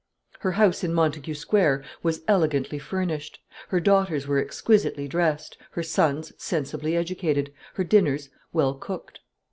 Her 0.39 0.53
house 0.53 0.83
in 0.83 0.95
Montague 0.95 1.35
Square 1.35 1.83
was 2.01 2.21
elegantly 2.27 2.79
furnished, 2.79 3.39
her 3.67 3.79
daughters 3.79 4.25
were 4.25 4.39
exquisitely 4.39 5.07
dressed, 5.07 5.59
her 5.73 5.83
sons 5.83 6.33
sensibly 6.39 6.95
educated, 6.95 7.53
her 7.75 7.83
dinners 7.83 8.29
well 8.51 8.73
cooked. 8.73 9.19